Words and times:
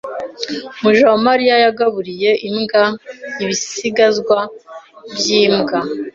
Mujawamariya 0.81 1.55
yagaburiye 1.65 2.29
imbwa 2.47 2.83
ibisigazwa 3.43 4.37
byimbwa. 5.15 5.77